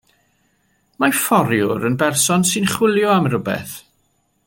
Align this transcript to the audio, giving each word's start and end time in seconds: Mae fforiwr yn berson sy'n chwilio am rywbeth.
Mae 1.03 1.13
fforiwr 1.25 1.85
yn 1.91 1.99
berson 2.03 2.47
sy'n 2.53 2.67
chwilio 2.73 3.15
am 3.19 3.31
rywbeth. 3.35 3.79